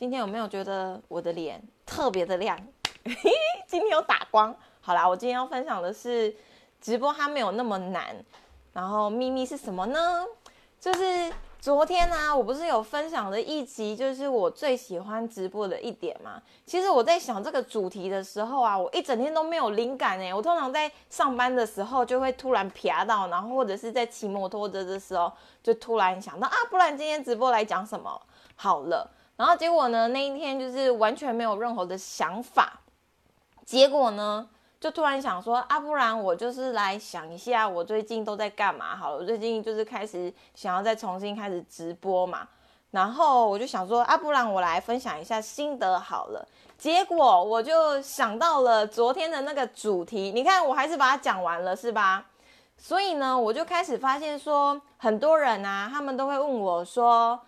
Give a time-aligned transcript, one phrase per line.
[0.00, 2.58] 今天有没有觉得我的脸特别的亮？
[3.68, 4.56] 今天有打光。
[4.80, 6.34] 好啦，我今天要分享的是
[6.80, 8.16] 直播，它没有那么难。
[8.72, 10.24] 然后秘密是什么呢？
[10.80, 16.40] 就是昨天呢，我不是有分享的一集，就是我最喜欢直播的一点嘛。
[16.64, 20.32] 其实我在想这个主题的时候啊，我一整天都没有灵感哎。
[20.32, 25.30] 我通常在上班的时候就会突然啪到，然后或者是在骑摩托车的时候
[25.62, 28.18] 就突然想到啊，不然今天直播来讲什么
[28.56, 29.06] 好了。
[29.40, 32.80] 然后结果呢，那一天就是完全没有任何的想法。
[33.64, 34.46] 结果呢？
[34.78, 39.16] 就突然想说啊，不然我就是来想一下，我最近都在干嘛好了。
[39.16, 42.46] 我最近就是开始想要再重新开始直播嘛，
[42.90, 46.46] 然后我就想说啊，不然我来分享一下心得好了。
[46.76, 52.26] 结果我就想到了昨天的那个主题，你看我还是把它讲完了，是吧？
[52.76, 57.40] 所以呢，我就开始发现说，很多人啊，他们都会问我说，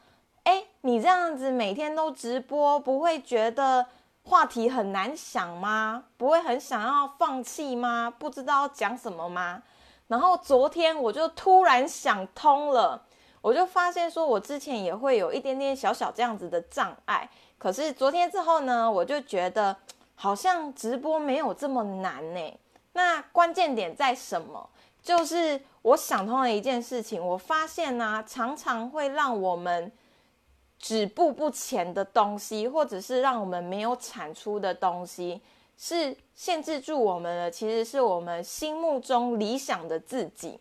[0.82, 3.86] 你这样子每天都直播，不会觉得？
[4.24, 6.04] 话题很难想吗？
[6.16, 8.08] 不会很想要放弃吗？
[8.08, 9.60] 不知道讲什么吗？
[10.06, 13.04] 然后昨天我就突然想通了，
[13.40, 17.28] 我就发现说，我之前也会有一点点小小这样子的障碍。
[17.58, 19.76] 可是昨天之后呢，我就觉得
[20.14, 22.58] 好像直播没有这么难呢。
[22.92, 24.70] 那关键点在什么？
[25.02, 29.90] 就是我想通了一件事情，我发现呢，常常会让我们。
[30.82, 35.40] 止步不前的东西，或者是让我们没有产出的东西，
[35.78, 37.48] 是限制住我们的。
[37.48, 40.58] 其实是我们心目中理想的自己。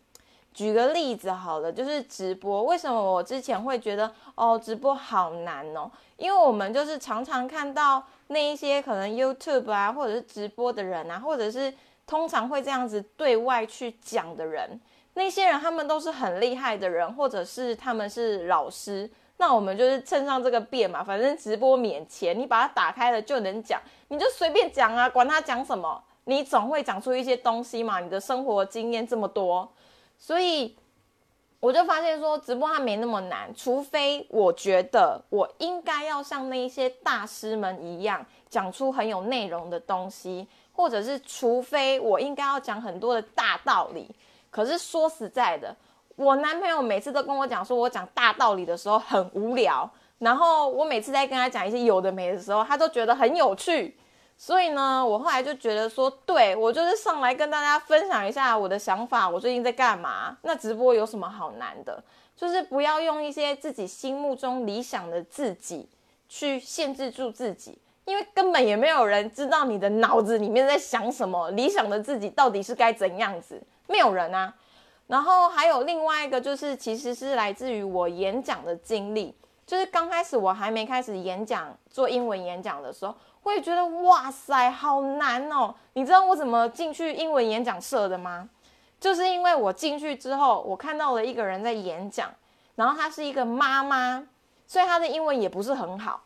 [0.54, 2.62] 举个例子好了，就是直播。
[2.62, 5.90] 为什么我之前会觉得哦，直播好难哦？
[6.16, 11.74] 因为我们就是常常看到那一些可能 YouTube 啊，或者是直播的人啊，或者是
[12.06, 14.80] 通常会这样子对外去讲的人，
[15.14, 19.10] 那些人他们都是很厉害的人，或者是他们是老师。
[19.38, 27.98] 那我们就是趁上这个便嘛，反正直播免钱，你把它打开了就能讲，你就随便讲啊，管他讲什么，你总会讲出一些东西嘛。
[27.98, 29.68] 你的生活经验这么多，
[30.16, 30.76] 所以
[31.58, 44.08] 我就发现说，直播它没那么难，除非我觉得我应该要像那一些大师们一样，讲出很有内容的东西，或者是除非我应该要讲很多的大道理。
[44.50, 45.74] 可是说实在的。
[46.22, 53.96] 我男朋友每次都跟我讲，说我讲大道理的时候很无聊，然后我每次在跟他讲一些有的没的时候，他都觉得很有趣。
[54.38, 60.36] 所以呢，我后来就觉得说，对我就是上来跟大家分享一下我的想法，我最近在干嘛。
[60.42, 62.02] 那直播有什么好难的？
[62.36, 65.88] 就是不要用一些自己心目中理想的自己
[66.28, 74.52] 去限制住自己，因为根本也没有人知道你的脑子里面在想什么，理想的自己到底是该怎样子，没有人啊。
[75.12, 79.36] 然后还有另外一个，就是其实是来自于我演讲的经历。
[79.66, 85.74] 就是刚开始我还没开始演讲做英文演讲的时候，会觉得哇塞，好难哦！
[85.92, 88.48] 你知道我怎么进去英文演讲社的吗？
[88.98, 92.32] 就是因为我进去之后，我看到了一个人在演讲，
[92.76, 94.26] 然后她是一个妈妈，
[94.66, 96.22] 所以她的英文也不是很好。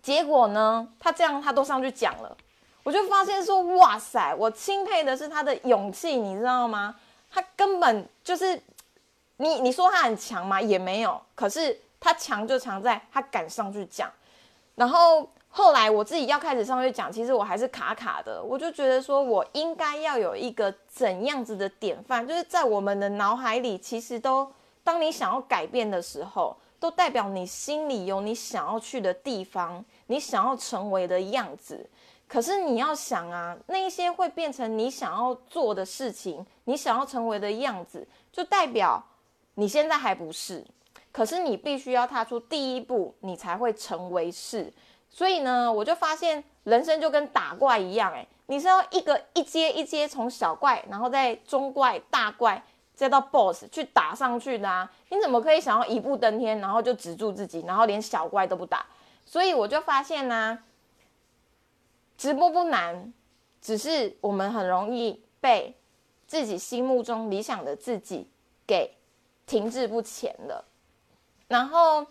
[0.00, 2.36] 结果呢，她这样她都上去讲了，
[2.84, 6.94] 我就发现说哇塞，我钦佩的是她的勇气，你知道吗？
[7.32, 8.60] 他根本就是，
[9.38, 10.60] 你你说他很强吗？
[10.60, 11.18] 也没有。
[11.34, 14.12] 可是他强就强在他敢上去讲。
[14.74, 18.42] 然后后来我自己要开始上去讲，其实我还是卡卡的。
[18.42, 24.52] 我就觉得说我应该要有一个怎样子的典范，就是在我们的脑海里，其实都
[24.84, 31.88] 当你想要改变的时候，都代表你心里有你想要去的地方，你想要成为的样子。
[32.32, 39.04] 可是你要想啊，那一些会变成你想要做的事情，你想要成为的样子，就代表
[39.56, 40.64] 你现在还不是。
[41.12, 44.72] 可是你必须要踏出第一步，你才会成为是。
[45.10, 52.62] 所以呢，我就发现人生就跟打怪一样，诶，你是要一个一阶一阶从小怪，然后再中怪、大怪，
[52.94, 54.90] 再到 BOSS 去打上去的啊。
[55.10, 58.86] 你怎么可以想要一步登天，然后就止住自己，然后连小怪都不打？
[59.26, 60.58] 所以我就发现呢。
[62.22, 63.12] 直播不难，
[63.60, 65.74] 只是我们很容易被
[66.24, 68.28] 自己心目中理想的自己
[68.64, 68.94] 给
[69.44, 70.64] 停滞不前了。
[71.48, 72.06] 然后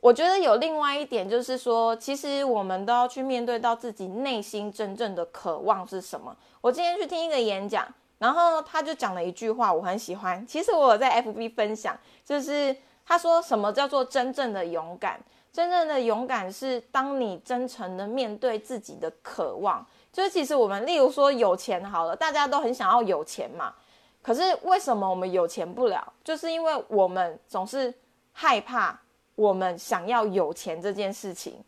[0.00, 6.36] 我觉得有另外一点，就是说，其实我们都要去面对到自己内心真正的渴望是什么。
[6.60, 7.88] 我今天去听一个演讲，
[8.18, 10.46] 然后他就讲了一句话，我很喜欢。
[10.46, 12.76] 其实我有在 FB 分享，就是
[13.06, 15.18] 他说什么叫做真正的勇敢。
[15.52, 23.74] 真正的勇敢是当你真诚的面对自己的渴望，就是其实我们，例如说有钱好了，大家都很想要有钱嘛。
[24.22, 26.12] 可是为什么我们有钱不了？
[26.22, 27.92] 就是因为我们总是
[28.32, 29.00] 害怕
[29.34, 31.64] 我们想要有钱这件事情，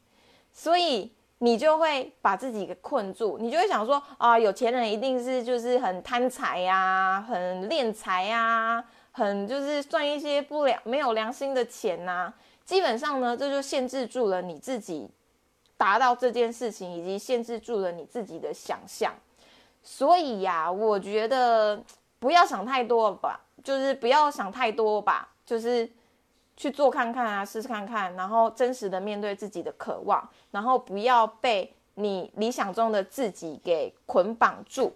[0.53, 12.33] 所以你就会把自己给困住，你就会想说啊，有钱人一定是就是很贪财呀，很敛财呀，很就是赚一些不良没有良心的钱呐。
[12.65, 15.09] 基本上呢，这就限制住了你自己
[15.77, 19.13] 达到这件事情，以及限制住了你自己的想象。
[19.83, 21.83] 所以呀，我觉得
[22.19, 25.91] 不要想太多吧，就是不要想太多吧，就是
[26.57, 34.95] 去做看看啊，试试看看，然后真实的面对自己的渴望，然后不要被你理想中的自己给捆绑住。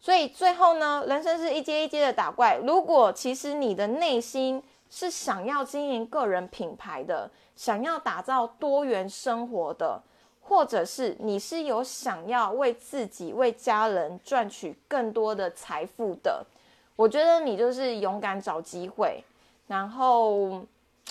[0.00, 2.56] 所以最后呢，人生是一阶一阶的打怪。
[2.56, 4.62] 如果其实你的内心
[4.92, 10.00] 是想要经营个人品牌的，想要打造多元生活的。
[10.44, 16.44] 或者是你是有想要为自己、为家人赚取更多的财富的，
[16.96, 19.22] 我觉得你就是勇敢找机会。
[19.68, 20.66] 然后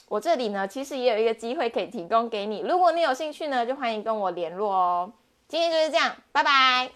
[0.09, 5.11] 我这里呢，其实也有一个机会可以提供给你，如果你有兴趣呢，就欢迎跟我联络哦。
[5.47, 6.91] 今天就是这样，拜拜。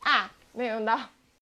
[0.00, 0.98] 啊，没有用到。